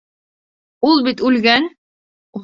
Ул 0.91 1.03
бит 1.07 1.21
үлгән! 1.31 1.67